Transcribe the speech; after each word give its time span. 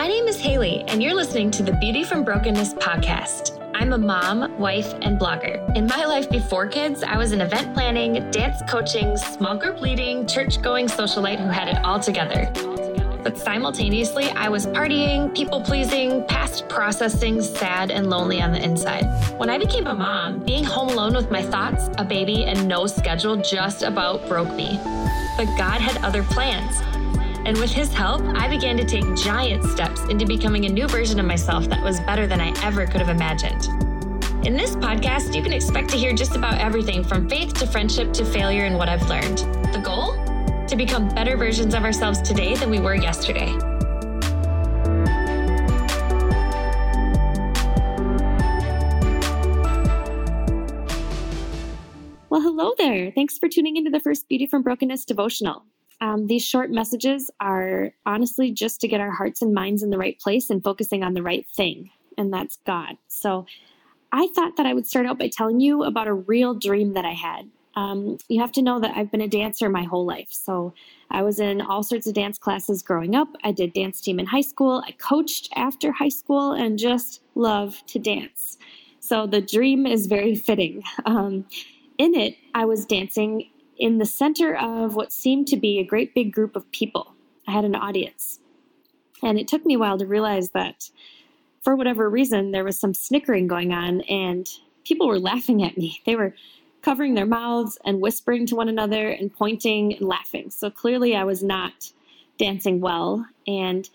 My 0.00 0.08
name 0.08 0.28
is 0.28 0.40
Haley, 0.40 0.82
and 0.88 1.02
you're 1.02 1.12
listening 1.12 1.50
to 1.50 1.62
the 1.62 1.74
Beauty 1.74 2.04
from 2.04 2.24
Brokenness 2.24 2.72
podcast. 2.72 3.60
I'm 3.74 3.92
a 3.92 3.98
mom, 3.98 4.58
wife, 4.58 4.94
and 5.02 5.20
blogger. 5.20 5.76
In 5.76 5.86
my 5.86 6.06
life 6.06 6.30
before 6.30 6.66
kids, 6.66 7.02
I 7.02 7.18
was 7.18 7.32
in 7.32 7.42
event 7.42 7.74
planning, 7.74 8.30
dance 8.30 8.62
coaching, 8.66 9.14
small 9.18 9.58
group 9.58 9.82
leading, 9.82 10.26
church 10.26 10.62
going 10.62 10.86
socialite 10.86 11.38
who 11.38 11.50
had 11.50 11.68
it 11.68 11.84
all 11.84 12.00
together. 12.00 12.50
But 13.22 13.36
simultaneously, 13.36 14.30
I 14.30 14.48
was 14.48 14.66
partying, 14.68 15.36
people 15.36 15.60
pleasing, 15.60 16.24
past 16.28 16.66
processing, 16.70 17.42
sad 17.42 17.90
and 17.90 18.08
lonely 18.08 18.40
on 18.40 18.52
the 18.52 18.64
inside. 18.64 19.04
When 19.36 19.50
I 19.50 19.58
became 19.58 19.86
a 19.86 19.92
mom, 19.94 20.38
being 20.38 20.64
home 20.64 20.88
alone 20.88 21.12
with 21.12 21.30
my 21.30 21.42
thoughts, 21.42 21.90
a 21.98 22.04
baby, 22.06 22.44
and 22.44 22.66
no 22.66 22.86
schedule 22.86 23.36
just 23.36 23.82
about 23.82 24.26
broke 24.28 24.54
me. 24.54 24.80
But 25.36 25.44
God 25.58 25.82
had 25.82 26.02
other 26.02 26.22
plans. 26.22 26.80
And 27.44 27.56
with 27.58 27.70
his 27.70 27.92
help, 27.92 28.22
I 28.22 28.48
began 28.48 28.76
to 28.76 28.84
take 28.84 29.04
giant 29.16 29.64
steps 29.64 30.02
into 30.04 30.26
becoming 30.26 30.66
a 30.66 30.68
new 30.68 30.86
version 30.86 31.18
of 31.18 31.26
myself 31.26 31.68
that 31.70 31.82
was 31.82 31.98
better 32.00 32.26
than 32.26 32.40
I 32.40 32.52
ever 32.62 32.86
could 32.86 33.00
have 33.00 33.08
imagined. 33.08 33.66
In 34.46 34.56
this 34.56 34.76
podcast, 34.76 35.34
you 35.34 35.42
can 35.42 35.52
expect 35.52 35.88
to 35.90 35.96
hear 35.96 36.12
just 36.12 36.36
about 36.36 36.58
everything 36.58 37.02
from 37.02 37.28
faith 37.28 37.54
to 37.54 37.66
friendship 37.66 38.12
to 38.12 38.24
failure 38.24 38.64
and 38.64 38.76
what 38.76 38.88
I've 38.88 39.08
learned. 39.08 39.38
The 39.72 39.82
goal? 39.84 40.14
To 40.66 40.76
become 40.76 41.08
better 41.08 41.36
versions 41.36 41.74
of 41.74 41.82
ourselves 41.82 42.22
today 42.22 42.54
than 42.54 42.70
we 42.70 42.78
were 42.78 42.94
yesterday. 42.94 43.52
Well, 52.28 52.40
hello 52.40 52.74
there. 52.78 53.10
Thanks 53.10 53.38
for 53.38 53.48
tuning 53.48 53.76
into 53.76 53.90
the 53.90 53.98
first 53.98 54.28
Beauty 54.28 54.46
from 54.46 54.62
Brokenness 54.62 55.04
devotional. 55.04 55.64
Um, 56.00 56.26
these 56.26 56.44
short 56.44 56.70
messages 56.70 57.30
are 57.40 57.92
honestly 58.06 58.50
just 58.50 58.80
to 58.80 58.88
get 58.88 59.00
our 59.00 59.10
hearts 59.10 59.42
and 59.42 59.52
minds 59.52 59.82
in 59.82 59.90
the 59.90 59.98
right 59.98 60.18
place 60.18 60.48
and 60.50 60.62
focusing 60.62 61.02
on 61.02 61.14
the 61.14 61.22
right 61.22 61.46
thing, 61.54 61.90
and 62.16 62.32
that's 62.32 62.58
God. 62.64 62.96
So 63.08 63.46
I 64.12 64.28
thought 64.34 64.56
that 64.56 64.66
I 64.66 64.74
would 64.74 64.86
start 64.86 65.06
out 65.06 65.18
by 65.18 65.28
telling 65.28 65.60
you 65.60 65.84
about 65.84 66.08
a 66.08 66.14
real 66.14 66.54
dream 66.54 66.94
that 66.94 67.04
I 67.04 67.12
had. 67.12 67.48
Um, 67.76 68.18
you 68.28 68.40
have 68.40 68.52
to 68.52 68.62
know 68.62 68.80
that 68.80 68.96
I've 68.96 69.10
been 69.10 69.20
a 69.20 69.28
dancer 69.28 69.68
my 69.68 69.84
whole 69.84 70.04
life. 70.04 70.28
So 70.30 70.74
I 71.10 71.22
was 71.22 71.38
in 71.38 71.60
all 71.60 71.82
sorts 71.82 72.06
of 72.06 72.14
dance 72.14 72.38
classes 72.38 72.82
growing 72.82 73.14
up. 73.14 73.28
I 73.44 73.52
did 73.52 73.72
dance 73.72 74.00
team 74.00 74.18
in 74.18 74.26
high 74.26 74.40
school. 74.40 74.82
I 74.86 74.92
coached 74.92 75.48
after 75.54 75.92
high 75.92 76.08
school 76.08 76.52
and 76.52 76.78
just 76.78 77.22
love 77.34 77.82
to 77.86 77.98
dance. 77.98 78.58
So 78.98 79.26
the 79.26 79.40
dream 79.40 79.86
is 79.86 80.06
very 80.06 80.34
fitting. 80.34 80.82
Um, 81.06 81.46
in 81.98 82.14
it, 82.14 82.36
I 82.54 82.64
was 82.64 82.86
dancing 82.86 83.50
in 83.80 83.98
the 83.98 84.04
center 84.04 84.54
of 84.54 84.94
what 84.94 85.12
seemed 85.12 85.48
to 85.48 85.56
be 85.56 85.78
a 85.78 85.84
great 85.84 86.14
big 86.14 86.32
group 86.32 86.54
of 86.54 86.70
people. 86.70 87.14
I 87.48 87.52
had 87.52 87.64
an 87.64 87.74
audience. 87.74 88.38
And 89.22 89.38
it 89.38 89.48
took 89.48 89.64
me 89.64 89.74
a 89.74 89.78
while 89.78 89.98
to 89.98 90.06
realize 90.06 90.50
that 90.50 90.90
for 91.62 91.74
whatever 91.74 92.08
reason, 92.08 92.52
there 92.52 92.64
was 92.64 92.78
some 92.78 92.94
snickering 92.94 93.46
going 93.46 93.72
on, 93.72 94.02
and 94.02 94.46
people 94.84 95.08
were 95.08 95.18
laughing 95.18 95.62
at 95.64 95.76
me. 95.76 96.00
They 96.06 96.14
were 96.14 96.34
covering 96.82 97.14
their 97.14 97.26
mouths 97.26 97.78
and 97.84 98.00
whispering 98.00 98.46
to 98.46 98.56
one 98.56 98.68
another 98.68 99.08
and 99.08 99.32
pointing 99.32 99.94
and 99.94 100.06
laughing. 100.06 100.50
So 100.50 100.70
clearly, 100.70 101.16
I 101.16 101.24
was 101.24 101.42
not 101.42 101.92
dancing 102.38 102.80
well. 102.80 103.26
And 103.46 103.88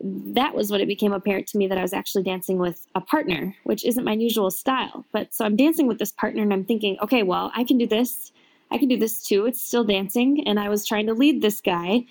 that 0.00 0.54
was 0.54 0.70
when 0.70 0.80
it 0.80 0.86
became 0.86 1.12
apparent 1.12 1.46
to 1.48 1.58
me 1.58 1.66
that 1.66 1.78
I 1.78 1.82
was 1.82 1.92
actually 1.92 2.22
dancing 2.22 2.58
with 2.58 2.86
a 2.94 3.00
partner, 3.00 3.56
which 3.64 3.84
isn't 3.84 4.04
my 4.04 4.12
usual 4.12 4.50
style. 4.50 5.04
But 5.12 5.34
so 5.34 5.44
I'm 5.44 5.56
dancing 5.56 5.86
with 5.86 5.98
this 5.98 6.12
partner, 6.12 6.42
and 6.42 6.52
I'm 6.52 6.64
thinking, 6.64 6.96
okay, 7.02 7.22
well, 7.22 7.52
I 7.54 7.64
can 7.64 7.78
do 7.78 7.86
this 7.86 8.32
I 8.70 8.78
can 8.78 8.88
do 8.88 8.98
this 8.98 9.22
too. 9.22 9.46
It's 9.46 9.60
still 9.60 9.84
dancing. 9.84 10.46
And 10.46 10.58
I 10.58 10.68
was 10.68 10.86
trying 10.86 11.06
to 11.06 11.14
lead 11.14 11.42
this 11.42 11.60
guy. 11.60 12.06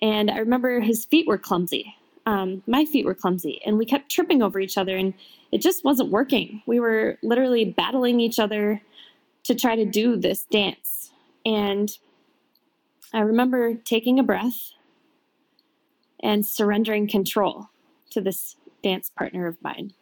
And 0.00 0.30
I 0.30 0.38
remember 0.38 0.80
his 0.80 1.04
feet 1.04 1.26
were 1.26 1.38
clumsy. 1.38 1.94
Um, 2.26 2.62
my 2.66 2.84
feet 2.84 3.04
were 3.04 3.14
clumsy. 3.14 3.60
And 3.64 3.78
we 3.78 3.86
kept 3.86 4.10
tripping 4.10 4.42
over 4.42 4.60
each 4.60 4.78
other. 4.78 4.96
And 4.96 5.14
it 5.52 5.60
just 5.60 5.84
wasn't 5.84 6.10
working. 6.10 6.62
We 6.66 6.80
were 6.80 7.18
literally 7.22 7.64
battling 7.64 8.20
each 8.20 8.38
other 8.38 8.82
to 9.44 9.54
try 9.54 9.76
to 9.76 9.84
do 9.84 10.16
this 10.16 10.44
dance. 10.44 11.10
And 11.44 11.90
I 13.12 13.20
remember 13.20 13.74
taking 13.74 14.18
a 14.18 14.22
breath 14.22 14.72
and 16.20 16.44
surrendering 16.44 17.08
control 17.08 17.68
to 18.10 18.20
this 18.20 18.56
dance 18.82 19.10
partner 19.10 19.46
of 19.46 19.62
mine. 19.62 19.92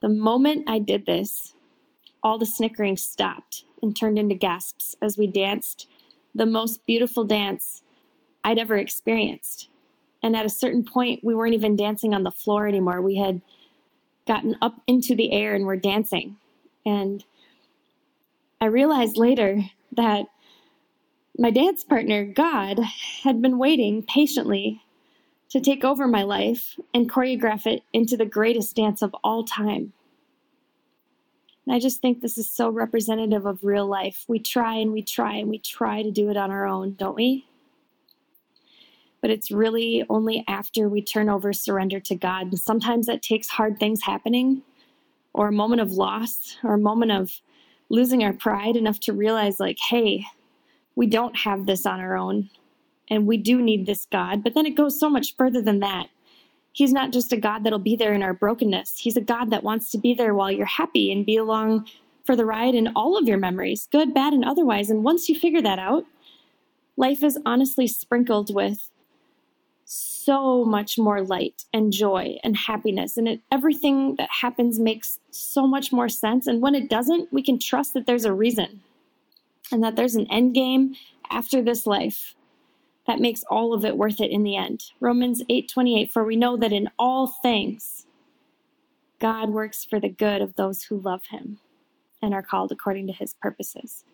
The 0.00 0.08
moment 0.08 0.68
I 0.68 0.80
did 0.80 1.06
this, 1.06 1.54
all 2.24 2.38
the 2.38 2.46
snickering 2.46 2.96
stopped 2.96 3.64
and 3.82 3.94
turned 3.94 4.18
into 4.18 4.34
gasps 4.34 4.96
as 5.02 5.18
we 5.18 5.26
danced 5.26 5.86
the 6.34 6.46
most 6.46 6.84
beautiful 6.86 7.22
dance 7.22 7.82
I'd 8.42 8.58
ever 8.58 8.76
experienced. 8.76 9.68
And 10.22 10.34
at 10.34 10.46
a 10.46 10.50
certain 10.50 10.84
point, 10.84 11.22
we 11.22 11.34
weren't 11.34 11.54
even 11.54 11.76
dancing 11.76 12.14
on 12.14 12.24
the 12.24 12.30
floor 12.30 12.66
anymore. 12.66 13.02
We 13.02 13.16
had 13.16 13.42
gotten 14.26 14.56
up 14.62 14.80
into 14.86 15.14
the 15.14 15.32
air 15.32 15.54
and 15.54 15.66
were 15.66 15.76
dancing. 15.76 16.36
And 16.86 17.22
I 18.58 18.66
realized 18.66 19.18
later 19.18 19.60
that 19.92 20.26
my 21.38 21.50
dance 21.50 21.84
partner, 21.84 22.24
God, 22.24 22.80
had 23.22 23.42
been 23.42 23.58
waiting 23.58 24.02
patiently 24.02 24.82
to 25.50 25.60
take 25.60 25.84
over 25.84 26.08
my 26.08 26.22
life 26.22 26.78
and 26.94 27.10
choreograph 27.10 27.66
it 27.66 27.82
into 27.92 28.16
the 28.16 28.24
greatest 28.24 28.74
dance 28.74 29.02
of 29.02 29.14
all 29.22 29.44
time. 29.44 29.92
And 31.66 31.74
I 31.74 31.78
just 31.78 32.00
think 32.02 32.20
this 32.20 32.36
is 32.36 32.50
so 32.50 32.68
representative 32.68 33.46
of 33.46 33.64
real 33.64 33.86
life. 33.86 34.24
We 34.28 34.38
try 34.38 34.74
and 34.76 34.92
we 34.92 35.02
try 35.02 35.36
and 35.36 35.48
we 35.48 35.58
try 35.58 36.02
to 36.02 36.10
do 36.10 36.28
it 36.30 36.36
on 36.36 36.50
our 36.50 36.66
own, 36.66 36.94
don't 36.94 37.16
we? 37.16 37.46
But 39.22 39.30
it's 39.30 39.50
really 39.50 40.04
only 40.10 40.44
after 40.46 40.88
we 40.88 41.00
turn 41.00 41.30
over 41.30 41.54
surrender 41.54 42.00
to 42.00 42.14
God. 42.14 42.48
And 42.48 42.60
sometimes 42.60 43.06
that 43.06 43.22
takes 43.22 43.48
hard 43.48 43.80
things 43.80 44.02
happening, 44.02 44.62
or 45.32 45.48
a 45.48 45.52
moment 45.52 45.80
of 45.80 45.92
loss, 45.92 46.58
or 46.62 46.74
a 46.74 46.78
moment 46.78 47.12
of 47.12 47.40
losing 47.88 48.22
our 48.22 48.34
pride 48.34 48.76
enough 48.76 49.00
to 49.00 49.12
realize, 49.14 49.58
like, 49.58 49.78
hey, 49.88 50.26
we 50.94 51.06
don't 51.06 51.38
have 51.38 51.64
this 51.64 51.86
on 51.86 52.00
our 52.00 52.16
own. 52.16 52.50
And 53.08 53.26
we 53.26 53.38
do 53.38 53.62
need 53.62 53.86
this 53.86 54.06
God. 54.12 54.44
But 54.44 54.54
then 54.54 54.66
it 54.66 54.74
goes 54.76 55.00
so 55.00 55.08
much 55.08 55.34
further 55.36 55.62
than 55.62 55.80
that. 55.80 56.08
He's 56.74 56.92
not 56.92 57.12
just 57.12 57.32
a 57.32 57.36
God 57.36 57.62
that'll 57.62 57.78
be 57.78 57.94
there 57.94 58.12
in 58.12 58.22
our 58.22 58.34
brokenness. 58.34 58.98
He's 58.98 59.16
a 59.16 59.20
God 59.20 59.50
that 59.50 59.62
wants 59.62 59.90
to 59.92 59.98
be 59.98 60.12
there 60.12 60.34
while 60.34 60.50
you're 60.50 60.66
happy 60.66 61.12
and 61.12 61.24
be 61.24 61.36
along 61.36 61.88
for 62.24 62.34
the 62.34 62.44
ride 62.44 62.74
in 62.74 62.88
all 62.96 63.16
of 63.16 63.28
your 63.28 63.38
memories, 63.38 63.88
good, 63.92 64.12
bad, 64.12 64.32
and 64.32 64.44
otherwise. 64.44 64.90
And 64.90 65.04
once 65.04 65.28
you 65.28 65.38
figure 65.38 65.62
that 65.62 65.78
out, 65.78 66.04
life 66.96 67.22
is 67.22 67.38
honestly 67.46 67.86
sprinkled 67.86 68.52
with 68.52 68.90
so 69.84 70.64
much 70.64 70.98
more 70.98 71.22
light 71.22 71.64
and 71.72 71.92
joy 71.92 72.38
and 72.42 72.56
happiness. 72.56 73.16
And 73.16 73.28
it, 73.28 73.40
everything 73.52 74.16
that 74.16 74.28
happens 74.40 74.80
makes 74.80 75.20
so 75.30 75.68
much 75.68 75.92
more 75.92 76.08
sense. 76.08 76.48
And 76.48 76.60
when 76.60 76.74
it 76.74 76.90
doesn't, 76.90 77.32
we 77.32 77.42
can 77.42 77.60
trust 77.60 77.94
that 77.94 78.06
there's 78.06 78.24
a 78.24 78.32
reason 78.32 78.80
and 79.70 79.84
that 79.84 79.94
there's 79.94 80.16
an 80.16 80.26
end 80.28 80.54
game 80.54 80.96
after 81.30 81.62
this 81.62 81.86
life 81.86 82.34
that 83.06 83.20
makes 83.20 83.44
all 83.44 83.74
of 83.74 83.84
it 83.84 83.96
worth 83.96 84.20
it 84.20 84.30
in 84.30 84.42
the 84.42 84.56
end. 84.56 84.92
Romans 85.00 85.42
8:28 85.48 86.10
for 86.10 86.24
we 86.24 86.36
know 86.36 86.56
that 86.56 86.72
in 86.72 86.90
all 86.98 87.26
things 87.26 88.06
God 89.18 89.50
works 89.50 89.84
for 89.84 90.00
the 90.00 90.08
good 90.08 90.42
of 90.42 90.56
those 90.56 90.84
who 90.84 91.00
love 91.00 91.26
him 91.30 91.58
and 92.20 92.34
are 92.34 92.42
called 92.42 92.72
according 92.72 93.06
to 93.06 93.12
his 93.12 93.34
purposes. 93.34 94.04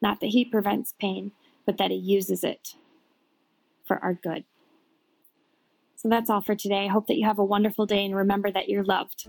Not 0.00 0.20
that 0.20 0.28
he 0.28 0.44
prevents 0.44 0.94
pain, 0.98 1.32
but 1.66 1.78
that 1.78 1.90
he 1.90 1.96
uses 1.96 2.44
it 2.44 2.76
for 3.84 3.98
our 3.98 4.14
good. 4.14 4.44
So 5.96 6.08
that's 6.08 6.30
all 6.30 6.42
for 6.42 6.54
today. 6.54 6.84
I 6.84 6.88
hope 6.88 7.06
that 7.06 7.16
you 7.16 7.26
have 7.26 7.38
a 7.38 7.44
wonderful 7.44 7.86
day 7.86 8.04
and 8.04 8.14
remember 8.14 8.50
that 8.50 8.68
you're 8.68 8.84
loved. 8.84 9.26